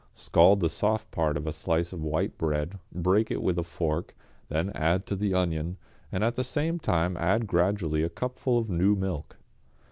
Scald 0.15 0.61
the 0.61 0.67
soft 0.71 1.11
part 1.11 1.37
of 1.37 1.45
a 1.45 1.53
slice 1.53 1.93
of 1.93 2.01
white 2.01 2.35
bread, 2.35 2.79
break 2.91 3.29
it 3.29 3.39
with 3.39 3.59
a 3.59 3.63
fork, 3.63 4.15
then 4.49 4.71
add 4.71 5.05
to 5.05 5.15
the 5.15 5.35
onion, 5.35 5.77
and 6.11 6.23
at 6.23 6.33
the 6.33 6.43
same 6.43 6.79
time 6.79 7.15
add 7.17 7.45
gradually 7.45 8.01
a 8.01 8.09
cupful 8.09 8.57
of 8.57 8.67
new 8.71 8.95
milk. 8.95 9.37